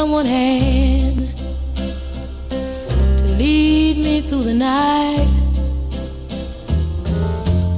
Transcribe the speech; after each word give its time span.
Someone 0.00 0.24
hand 0.24 1.28
to 3.18 3.24
lead 3.36 3.98
me 3.98 4.22
through 4.22 4.44
the 4.44 4.54
night. 4.54 5.34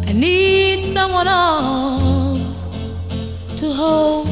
I 0.06 0.12
need 0.12 0.92
someone 0.92 1.26
arms 1.26 2.64
to 3.56 3.66
hold 3.72 4.28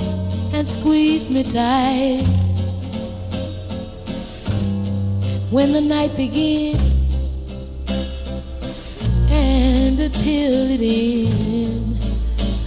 and 0.55 0.65
squeeze 0.65 1.29
me 1.29 1.43
tight. 1.43 2.25
When 5.51 5.73
the 5.73 5.80
night 5.80 6.15
begins 6.15 7.19
and 9.29 9.99
until 9.99 10.71
it 10.77 10.80
ends, 10.80 12.01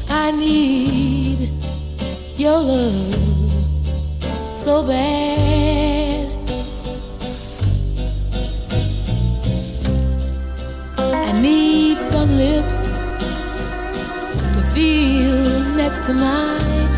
I 0.10 0.32
need 0.32 1.50
your 2.36 2.60
love 2.60 3.23
so 4.64 4.82
bad. 4.82 6.26
I 10.98 11.32
need 11.42 11.98
some 11.98 12.38
lips 12.38 12.86
to 14.56 14.62
feel 14.74 15.60
next 15.76 16.06
to 16.06 16.14
mine. 16.14 16.92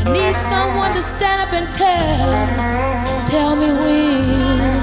I 0.00 0.12
need 0.12 0.36
someone 0.52 0.92
to 0.94 1.02
stand 1.02 1.40
up 1.44 1.52
and 1.54 1.66
tell, 1.74 3.26
tell 3.26 3.56
me 3.56 3.68
when 3.82 4.74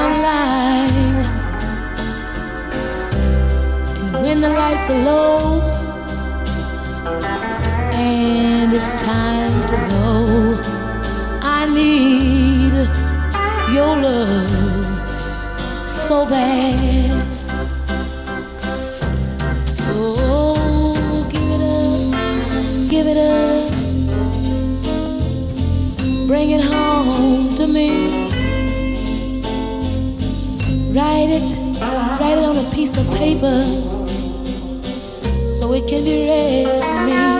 I'm 0.00 0.14
lying. 0.28 1.16
And 3.98 4.22
when 4.22 4.40
the 4.40 4.50
lights 4.50 4.88
are 4.88 5.02
low 5.02 5.69
and 8.00 8.72
it's 8.72 8.92
time 9.02 9.54
to 9.70 9.76
go. 9.92 10.04
I 11.42 11.66
need 11.78 12.74
your 13.76 13.94
love 14.06 14.90
so 15.88 16.16
bad. 16.26 17.26
So 19.86 19.98
give 21.34 21.48
it 21.56 21.62
up, 21.76 22.02
give 22.90 23.06
it 23.12 23.18
up, 23.18 23.70
bring 26.26 26.50
it 26.50 26.64
home 26.64 27.54
to 27.56 27.66
me. 27.66 27.90
Write 30.96 31.30
it, 31.38 31.48
write 32.20 32.38
it 32.38 32.44
on 32.44 32.56
a 32.64 32.70
piece 32.74 32.96
of 32.96 33.06
paper 33.22 33.58
so 35.58 35.72
it 35.72 35.86
can 35.88 36.02
be 36.04 36.16
read 36.28 36.66
to 36.88 36.94
me. 37.06 37.39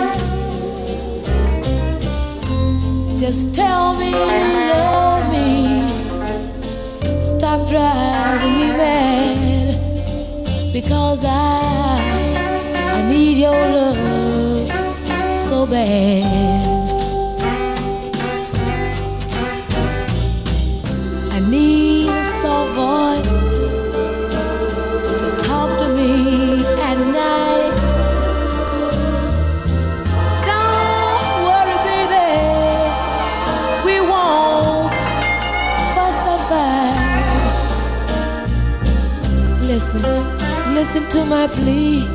Just 3.21 3.53
tell 3.53 3.93
me 3.97 4.09
you 4.09 4.15
love 4.15 5.31
me. 5.31 5.85
Stop 7.19 7.69
driving 7.69 8.57
me 8.57 8.71
mad 8.75 10.73
because 10.73 11.23
I 11.23 11.99
I 12.97 13.07
need 13.07 13.37
your 13.37 13.51
love 13.51 14.67
so 15.47 15.67
bad. 15.67 16.70
Listen, 39.93 40.73
listen 40.73 41.09
to 41.09 41.25
my 41.25 41.47
plea. 41.47 42.07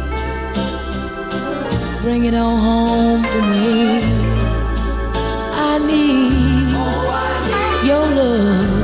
Bring 2.00 2.24
it 2.24 2.34
on 2.34 2.58
home 2.58 3.22
to 3.22 3.42
me. 3.52 4.00
I 5.52 5.76
need 5.84 6.72
your 7.86 8.06
love 8.06 8.75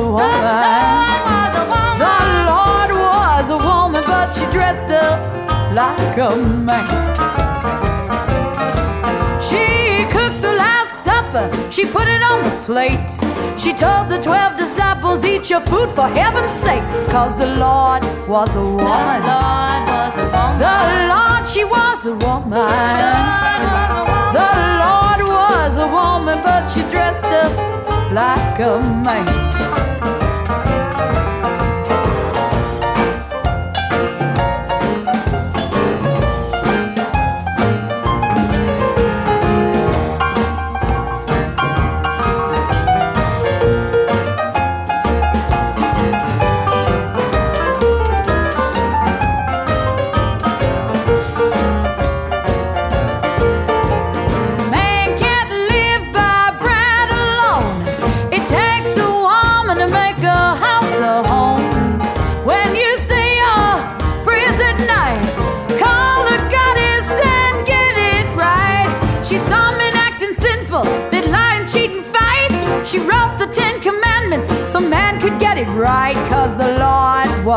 woman. 0.00 0.42
The 1.98 2.16
Lord 2.50 2.90
was 2.92 3.50
a 3.50 3.58
woman, 3.58 4.02
but 4.06 4.32
she 4.34 4.44
dressed 4.46 4.90
up 4.90 5.18
like 5.74 6.18
a 6.18 6.36
man. 6.36 6.86
She 9.40 10.04
cooked 10.12 10.40
the 10.42 10.52
Last 10.52 11.04
Supper, 11.04 11.50
she 11.70 11.86
put 11.86 12.08
it 12.08 12.22
on 12.22 12.44
the 12.44 12.50
plate. 12.64 13.10
She 13.58 13.72
told 13.72 14.08
the 14.08 14.18
twelve 14.20 14.56
disciples, 14.56 15.24
Eat 15.24 15.48
your 15.50 15.60
food 15.60 15.90
for 15.90 16.08
heaven's 16.08 16.52
sake, 16.52 16.84
cause 17.08 17.36
the 17.38 17.56
Lord 17.56 18.02
was 18.28 18.56
a 18.56 18.60
woman. 18.60 19.22
The 19.22 19.32
Lord 19.32 19.82
was 19.96 20.14
a 20.18 20.26
woman. 20.34 20.58
The 20.58 20.76
Lord, 21.12 21.48
she 21.48 21.64
was 21.64 22.06
a 22.06 22.14
woman. 22.26 22.66
The 24.36 24.48
Lord 24.82 25.20
was 25.36 25.78
a 25.78 25.88
woman, 25.88 26.42
but 26.42 26.66
she 26.68 26.82
dressed 26.90 27.24
up 27.24 27.52
like 28.12 28.60
a 28.60 28.80
man. 29.04 29.55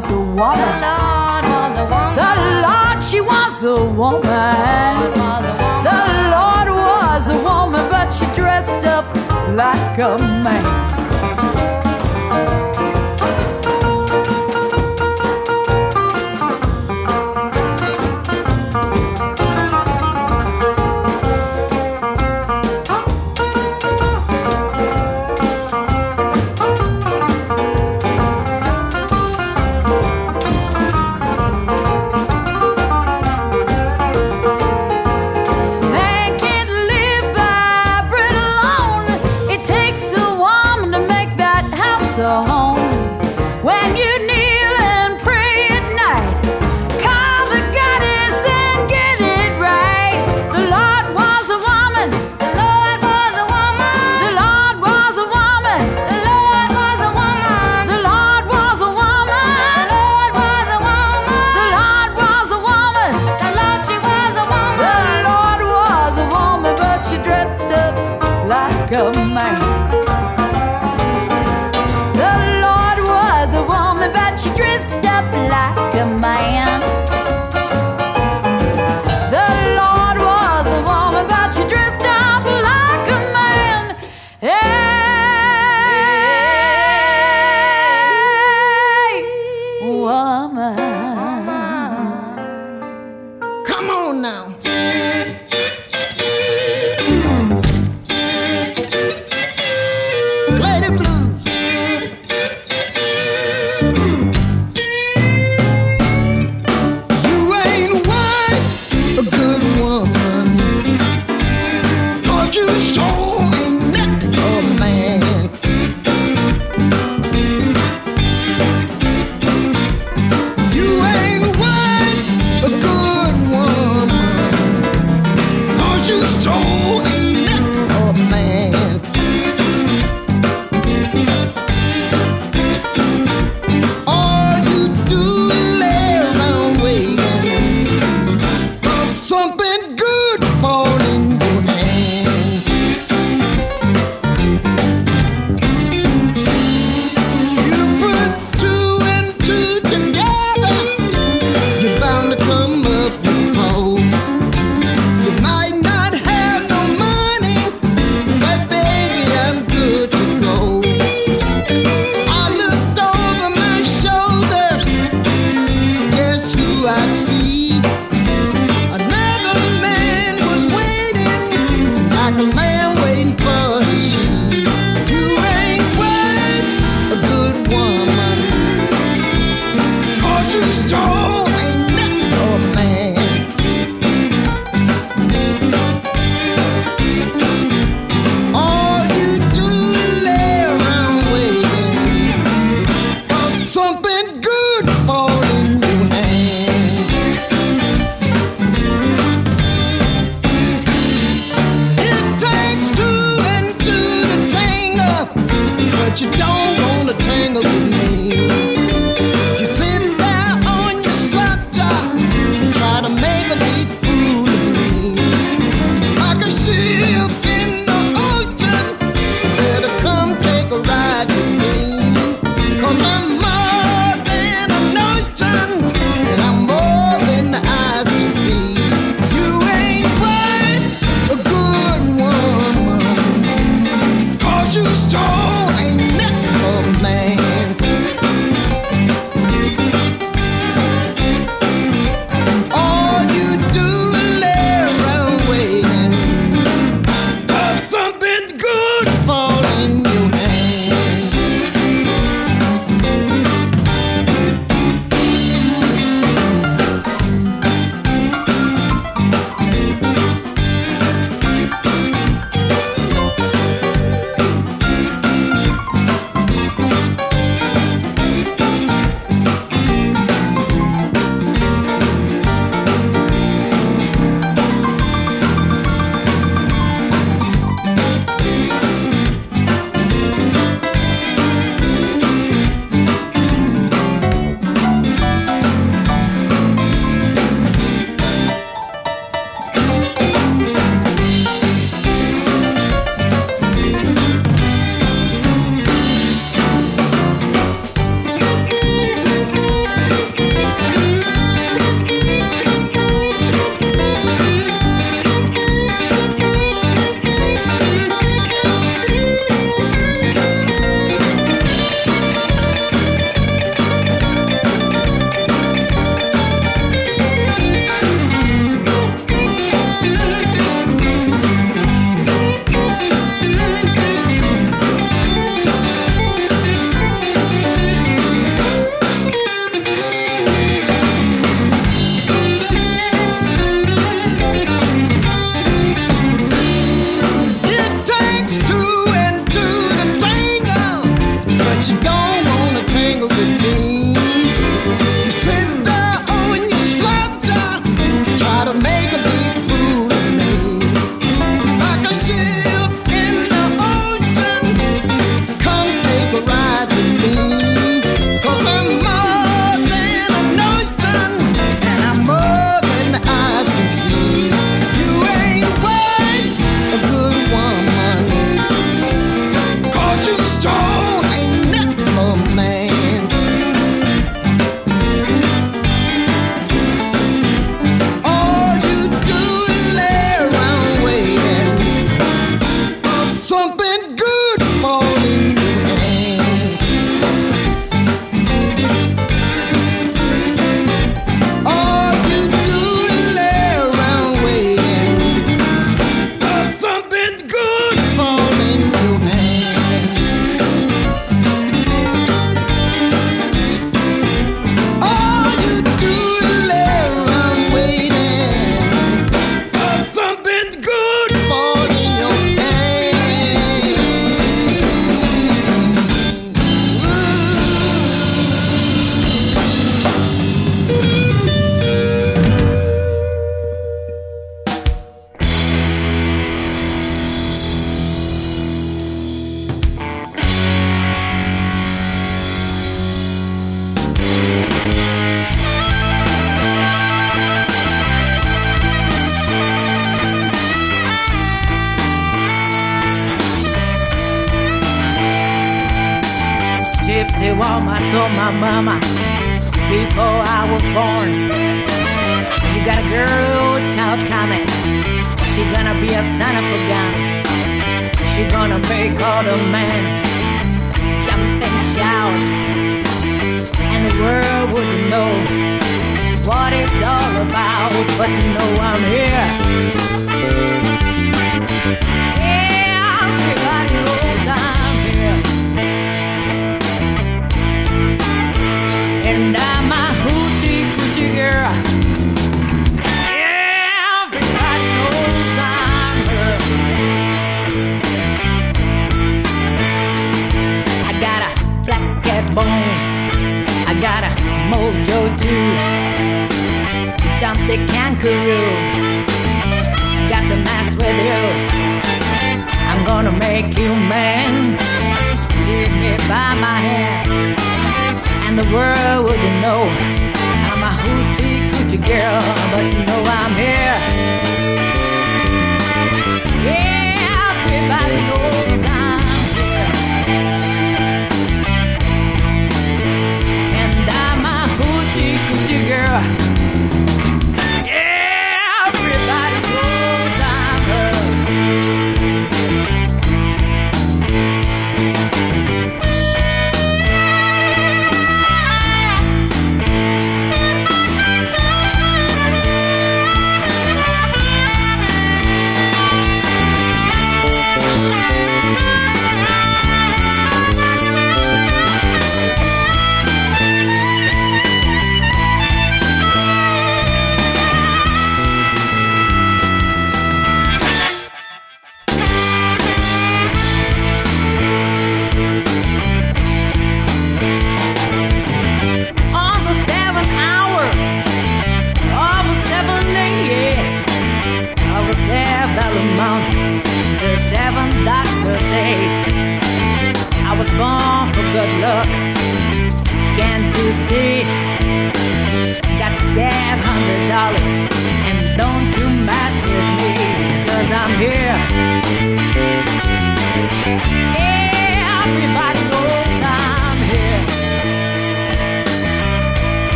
Was 0.00 0.10
a 0.10 0.18
woman. 0.18 0.56
The 0.56 0.80
Lord 0.80 1.44
was 1.44 1.76
a 1.76 1.84
woman. 1.84 2.16
The 2.16 2.32
Lord, 2.64 3.04
she 3.04 3.20
was 3.20 3.64
a 3.64 3.84
woman. 3.84 5.12
The 5.84 6.00
Lord 6.32 6.68
was 6.72 7.28
a 7.28 7.38
woman, 7.42 7.86
but 7.90 8.10
she 8.10 8.24
dressed 8.34 8.86
up 8.86 9.04
like 9.54 9.98
a 9.98 10.16
man. 10.16 10.99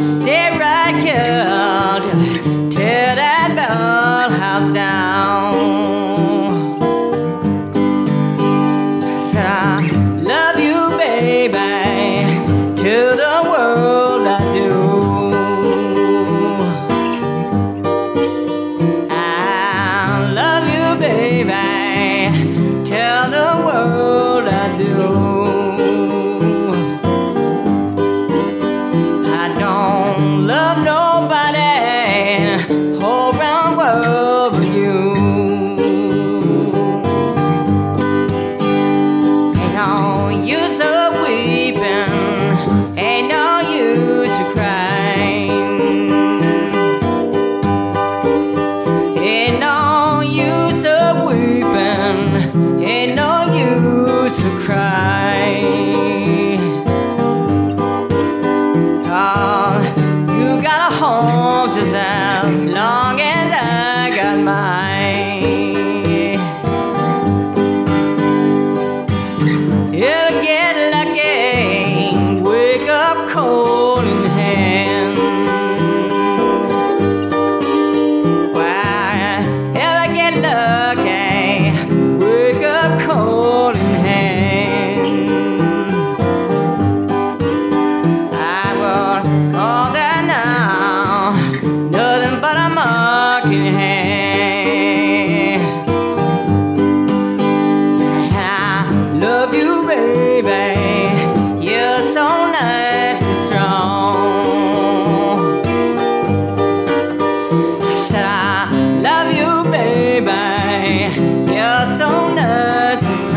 stay 0.00 0.50
right 0.58 0.96
here. 0.96 1.53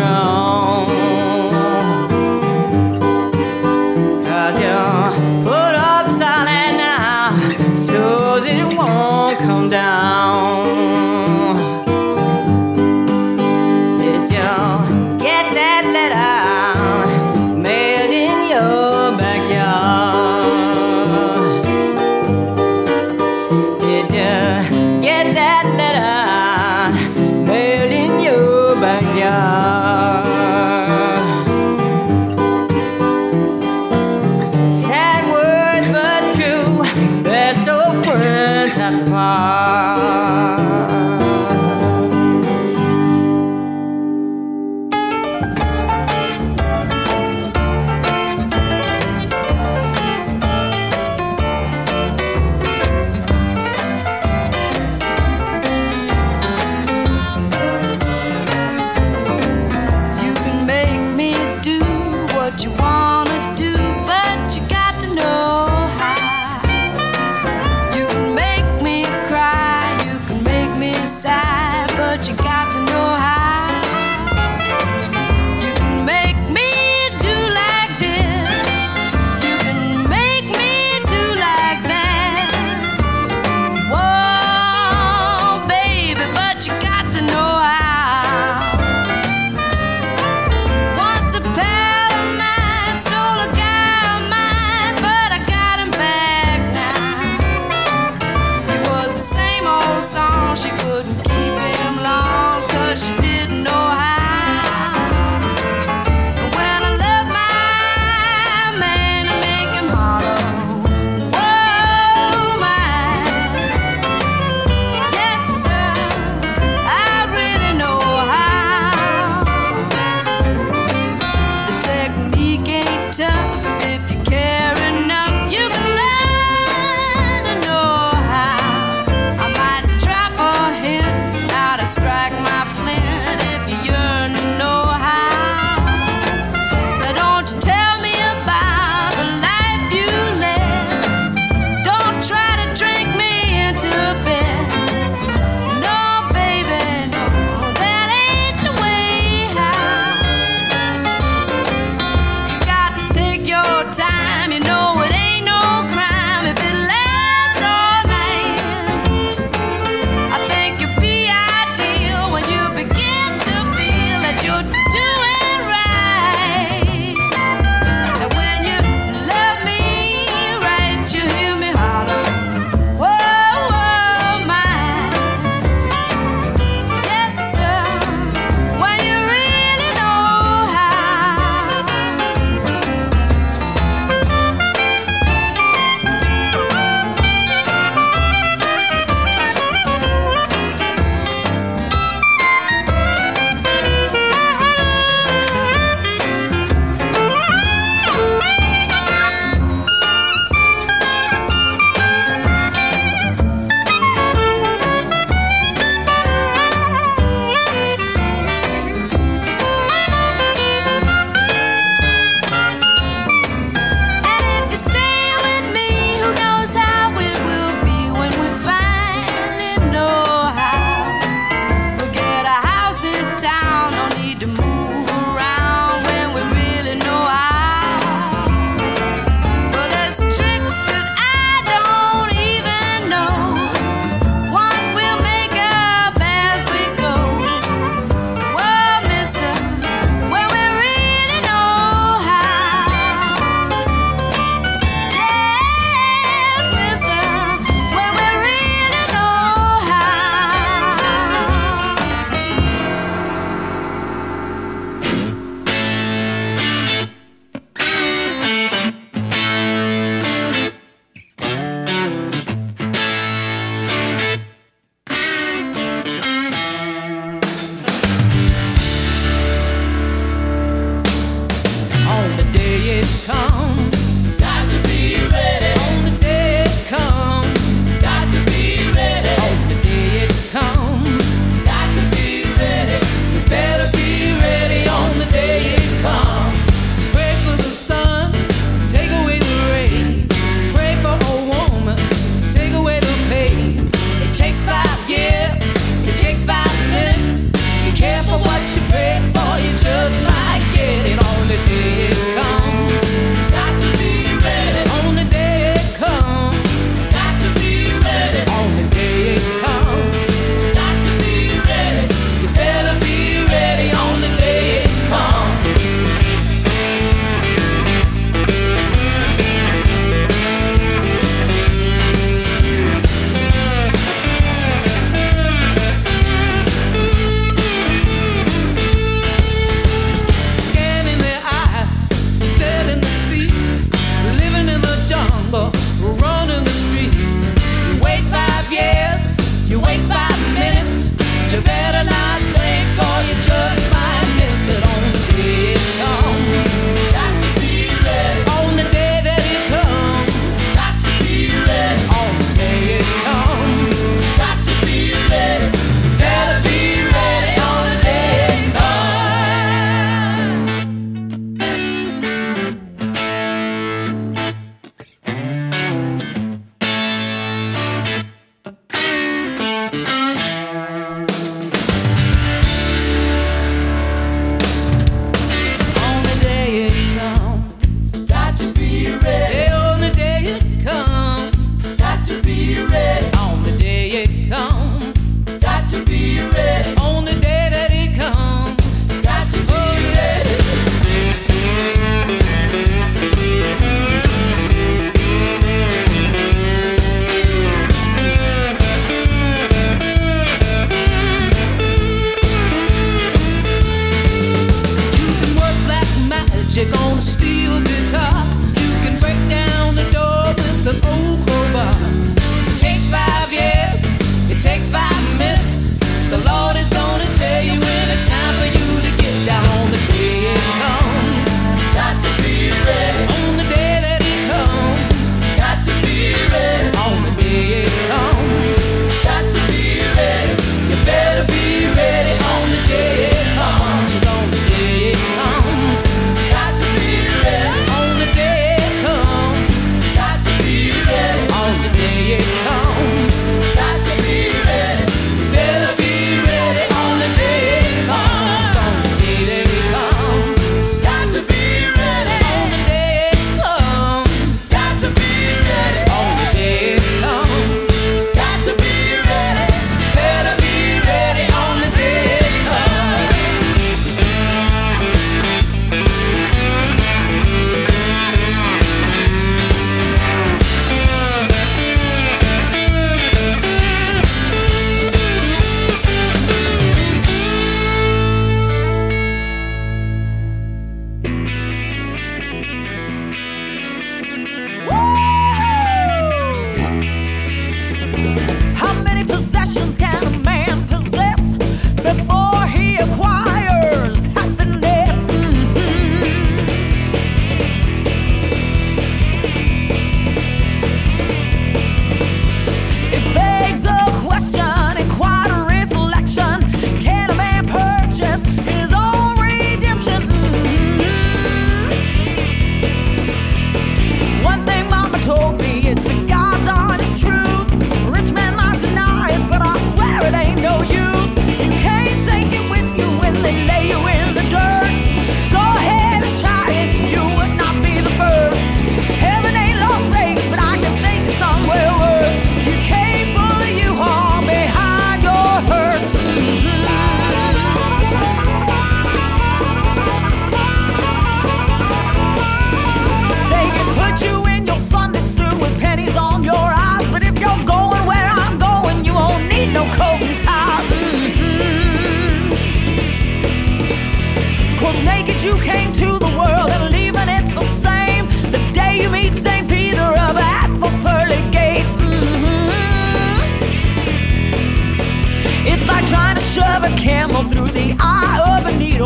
Nice 0.08 0.37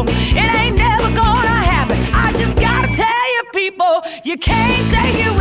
it 0.09 0.47
ain't 0.59 0.77
never 0.77 1.09
gonna 1.15 1.57
happen. 1.73 1.97
I 2.13 2.33
just 2.33 2.57
gotta 2.59 2.87
tell 2.87 3.25
you, 3.35 3.43
people, 3.53 4.01
you 4.23 4.37
can't 4.37 4.89
take 4.91 5.25
it. 5.25 5.40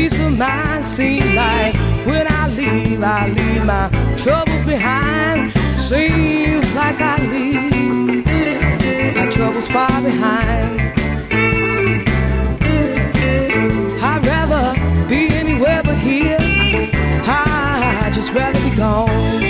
Peace 0.00 0.18
of 0.20 0.38
mind. 0.38 0.84
Seems 0.84 1.34
like 1.34 1.74
when 2.06 2.26
I 2.28 2.48
leave, 2.48 3.02
I 3.02 3.28
leave 3.28 3.64
my 3.66 3.88
troubles 4.16 4.62
behind. 4.64 5.52
Seems 5.76 6.74
like 6.74 6.98
I 7.00 7.16
leave 7.32 8.24
my 9.16 9.26
troubles 9.30 9.68
far 9.68 10.00
behind. 10.00 10.80
I'd 14.10 14.22
rather 14.26 14.66
be 15.08 15.28
anywhere 15.42 15.82
but 15.84 15.98
here. 15.98 16.38
I'd 17.26 18.12
just 18.14 18.32
rather 18.32 18.60
be 18.68 18.76
gone. 18.76 19.49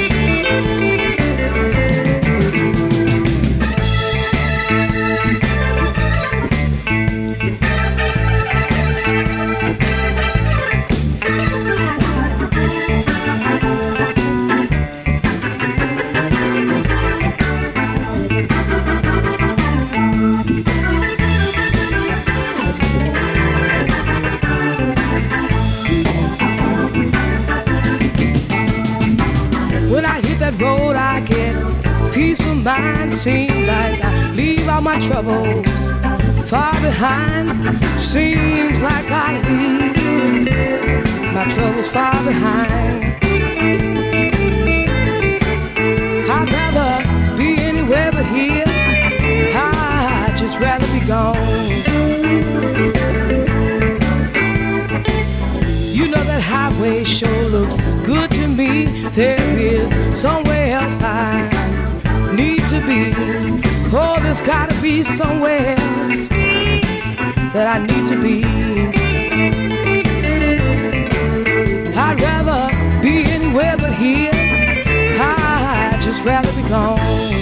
Mind. 32.62 33.12
Seems 33.12 33.66
like 33.66 34.02
I 34.02 34.30
leave 34.32 34.68
all 34.68 34.80
my 34.80 35.00
troubles 35.00 35.90
far 36.48 36.72
behind. 36.80 37.50
Seems 38.00 38.80
like 38.82 39.11
I 39.11 39.40
leave 39.48 41.34
my 41.34 41.44
troubles 41.54 41.88
far 41.88 42.14
behind. 42.24 43.04
I'd 46.30 46.50
rather 46.52 47.36
be 47.36 47.56
anywhere 47.58 48.12
but 48.12 48.26
here. 48.26 48.64
I'd 48.66 50.34
just 50.36 50.58
rather 50.58 50.86
be 50.88 51.06
gone. 51.06 51.36
You 55.92 56.08
know 56.11 56.24
that 56.24 56.42
highway 56.42 57.04
sure 57.04 57.44
looks 57.44 57.76
good 58.04 58.30
to 58.32 58.48
me. 58.48 58.86
There 59.11 59.58
is 59.58 59.90
somewhere 60.18 60.72
else 60.72 60.98
I 61.02 61.59
to 62.70 62.86
be. 62.86 63.10
Oh, 63.92 64.16
there's 64.22 64.40
gotta 64.40 64.80
be 64.80 65.02
somewhere 65.02 65.74
else 65.76 66.28
that 67.52 67.66
I 67.66 67.78
need 67.84 68.06
to 68.10 68.22
be. 68.22 68.44
I'd 71.96 72.20
rather 72.20 73.02
be 73.02 73.24
anywhere 73.24 73.76
but 73.76 73.92
here. 73.94 74.30
I'd 74.32 75.98
just 76.00 76.24
rather 76.24 76.52
be 76.52 76.68
gone. 76.68 77.39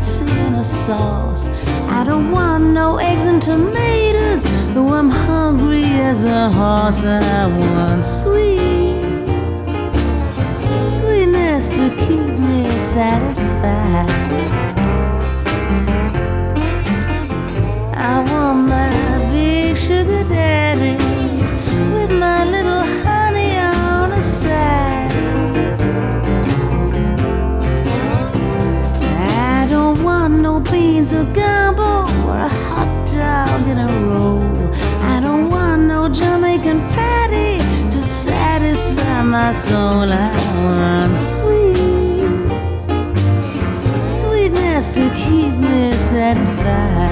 Fancy 0.00 0.24
in 0.40 0.54
a 0.54 0.64
sauce. 0.64 1.50
I 1.88 2.04
don't 2.04 2.30
want 2.30 2.64
no 2.64 2.96
eggs 2.96 3.26
and 3.26 3.42
tomatoes, 3.42 4.44
though 4.74 4.92
I'm 4.94 5.10
hungry 5.10 5.84
as 5.84 6.24
a 6.24 6.48
horse, 6.50 7.04
and 7.04 7.24
I 7.24 7.46
want 7.46 8.06
sweet 8.06 9.00
sweetness 10.88 11.70
to 11.70 11.90
keep 12.04 12.34
me 12.38 12.70
satisfied. 12.70 14.10
I 17.94 18.24
want 18.30 18.68
my 18.68 19.30
big 19.30 19.76
sugar 19.76 20.24
daddy 20.24 20.96
with 21.94 22.10
my 22.10 22.44
a 31.20 31.24
gamble 31.34 32.08
or 32.26 32.36
a 32.36 32.48
hot 32.48 33.06
dog 33.06 33.68
in 33.68 33.76
a 33.76 33.88
roll. 34.08 34.40
I 35.14 35.20
don't 35.20 35.50
want 35.50 35.82
no 35.82 36.08
Jamaican 36.08 36.80
patty 36.94 37.58
to 37.90 38.00
satisfy 38.00 39.22
my 39.22 39.52
soul. 39.52 40.08
I 40.10 40.30
want 40.64 41.16
sweet 41.18 41.80
sweetness 44.08 44.94
to 44.94 45.10
keep 45.14 45.52
me 45.56 45.92
satisfied. 45.92 47.09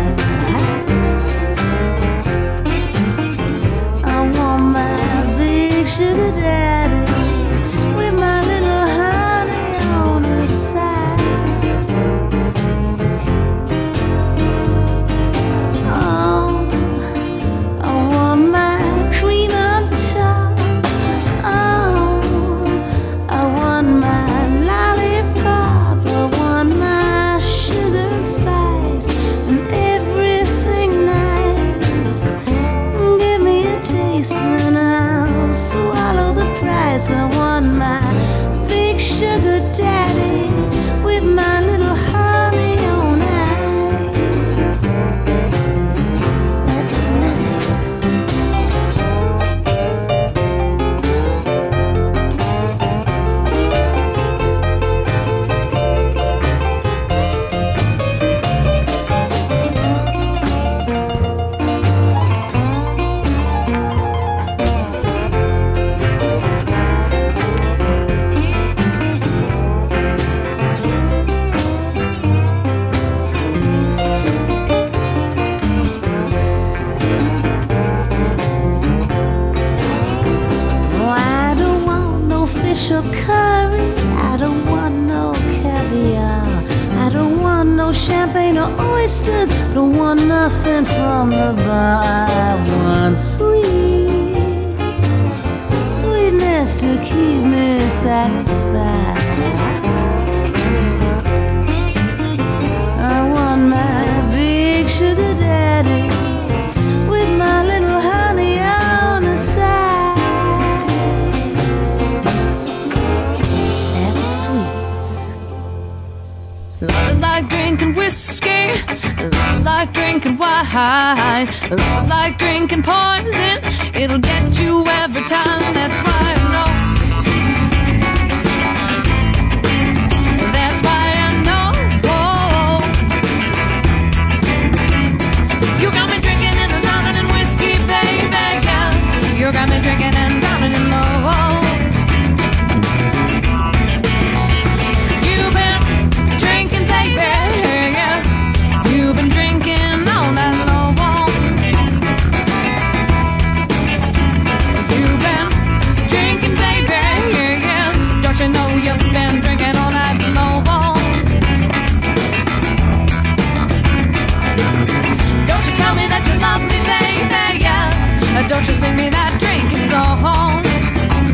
sing 168.78 168.96
me 168.96 169.08
that 169.10 169.32
drinking 169.40 169.84
song. 169.90 170.62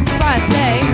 That's 0.05 0.19
why 0.19 0.35
I 0.35 0.89
say. 0.89 0.94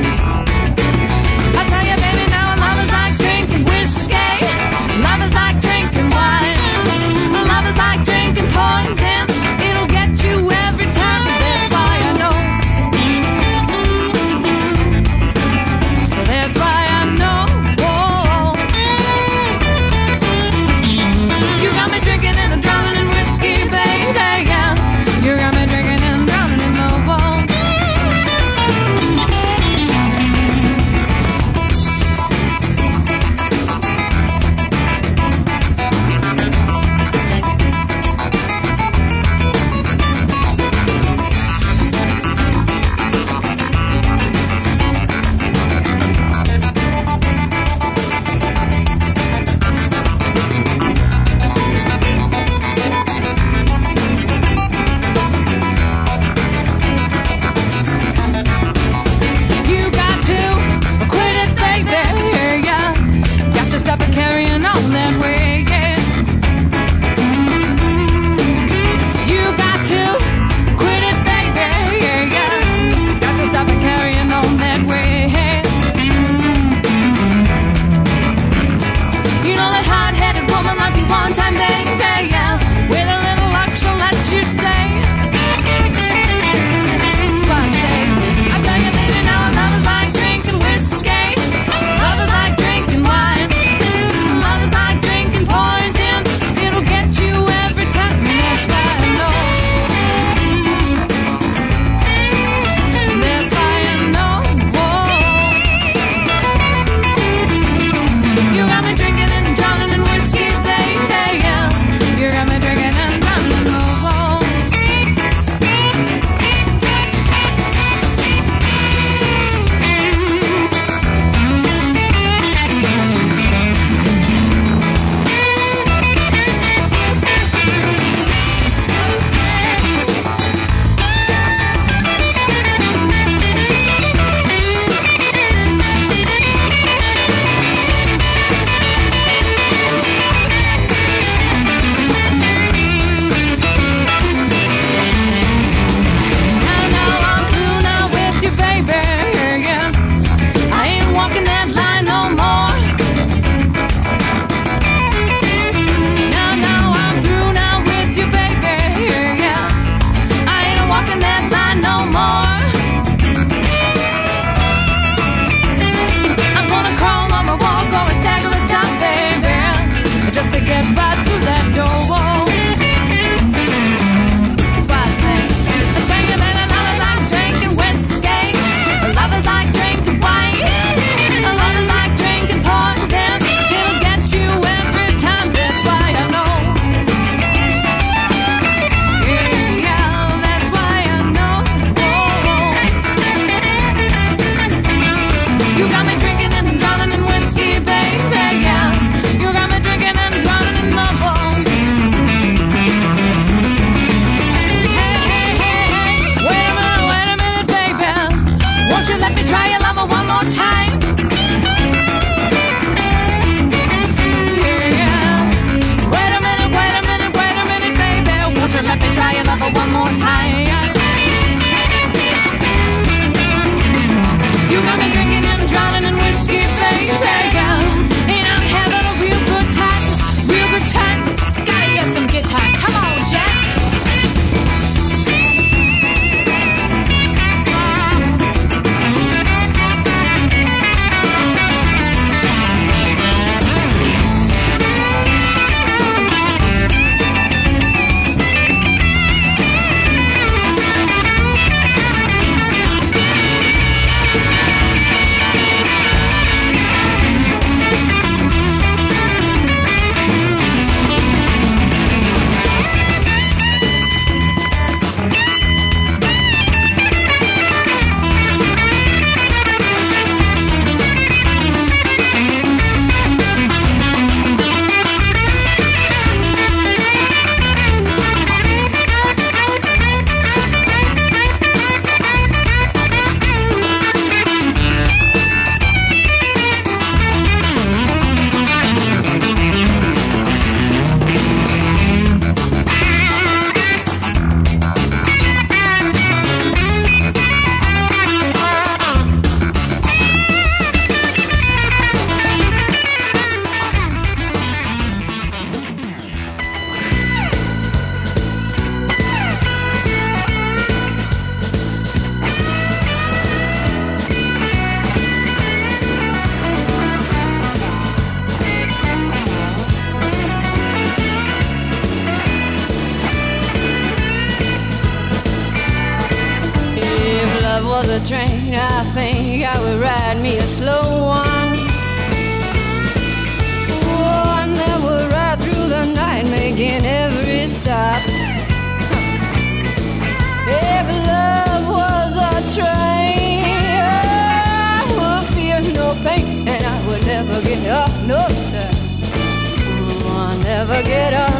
Never 350.90 351.02
get 351.06 351.32
up. 351.34 351.50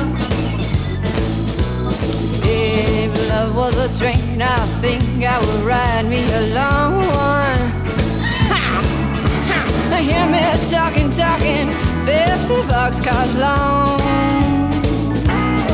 If 2.43 3.29
love 3.31 3.55
was 3.55 3.77
a 3.79 3.89
train, 3.99 4.43
I 4.43 4.67
think 4.81 5.25
I 5.25 5.39
would 5.39 5.63
ride 5.63 6.07
me 6.09 6.25
a 6.33 6.41
long 6.55 6.97
one. 6.97 7.71
Ha! 8.51 8.83
Ha! 9.51 9.97
Hear 9.99 10.27
me 10.27 10.41
talking, 10.71 11.11
talking, 11.11 11.73
50 12.07 12.67
bucks 12.67 13.01
boxcars 13.01 13.35
long. 13.39 14.01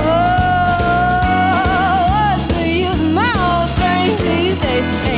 Oh, 0.09 0.39
what's 2.11 2.47
the 2.55 2.69
use 2.69 3.01
of 3.01 3.13
my 3.13 3.33
old 3.47 3.71
trains 3.79 4.21
these 4.23 4.59
days? 4.59 5.16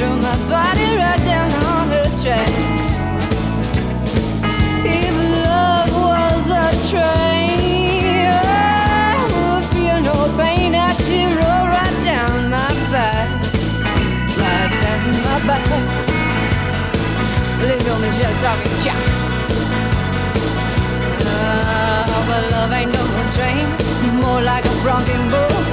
Drove 0.00 0.22
my 0.22 0.36
body 0.48 0.96
right 0.96 1.22
down 1.26 1.50
on 1.68 1.90
the 1.90 2.04
tracks. 2.22 2.88
If 4.82 5.14
love 5.44 5.92
was 6.08 6.44
a 6.48 6.68
train, 6.88 8.32
I 8.32 9.20
would 9.34 9.66
feel 9.74 10.00
no 10.00 10.16
pain 10.40 10.74
as 10.74 10.96
she 11.04 11.26
rolled 11.26 11.68
right 11.76 11.98
down 12.10 12.48
my 12.48 12.72
back. 12.94 13.28
Right 14.40 14.72
down 14.84 15.04
my 15.26 15.36
back. 15.48 15.68
Little 17.68 17.98
Michelle 18.00 18.36
talking 18.40 18.76
chop. 18.82 19.02
Uh, 21.28 22.24
but 22.28 22.42
love 22.52 22.72
ain't 22.72 22.92
no 22.98 23.04
train, 23.36 23.66
more 24.22 24.40
like 24.40 24.64
a 24.64 24.74
bronking 24.80 25.24
bull. 25.30 25.69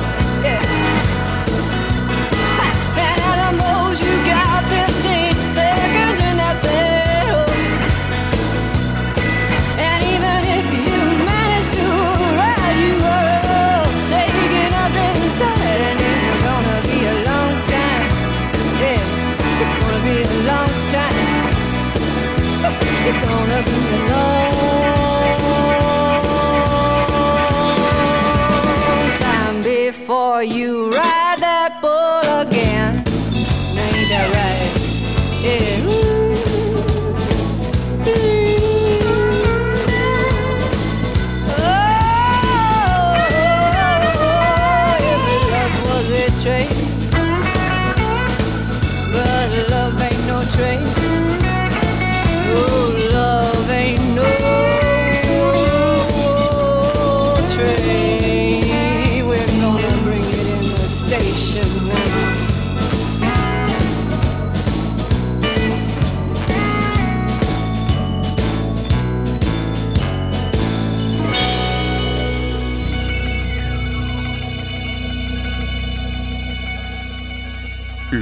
Gonna 23.58 23.97